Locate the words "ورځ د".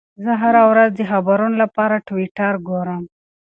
0.71-1.01